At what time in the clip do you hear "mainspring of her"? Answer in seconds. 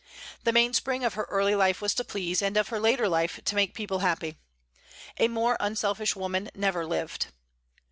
0.51-1.25